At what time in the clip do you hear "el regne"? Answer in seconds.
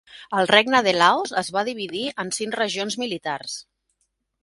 0.37-0.79